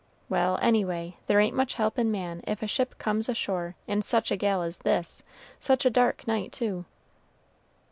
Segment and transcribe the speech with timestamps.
[0.29, 4.01] Well, any way, there ain't much help in man if a ship comes ashore in
[4.01, 5.21] such a gale as this,
[5.59, 6.85] such a dark night too."